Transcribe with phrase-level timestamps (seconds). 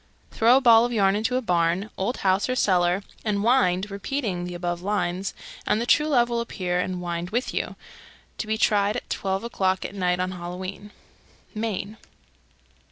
[0.31, 4.45] Throw a ball of yarn into a barn, old house, or cellar, and wind, repeating
[4.45, 5.35] the above lines,
[5.67, 7.75] and the true love will appear and wind with you.
[8.39, 10.89] To be tried at twelve o'clock at night, on Halloween.
[11.55, 11.97] _Maine.